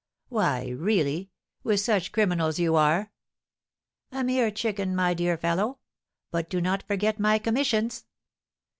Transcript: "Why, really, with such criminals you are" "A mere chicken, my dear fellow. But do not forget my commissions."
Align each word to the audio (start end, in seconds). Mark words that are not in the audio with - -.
"Why, 0.29 0.69
really, 0.69 1.29
with 1.61 1.79
such 1.79 2.11
criminals 2.11 2.57
you 2.57 2.75
are" 2.75 3.11
"A 4.11 4.23
mere 4.23 4.49
chicken, 4.49 4.95
my 4.95 5.13
dear 5.13 5.37
fellow. 5.37 5.77
But 6.31 6.49
do 6.49 6.59
not 6.59 6.81
forget 6.87 7.19
my 7.19 7.37
commissions." 7.37 8.05